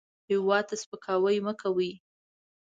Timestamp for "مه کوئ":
1.45-1.91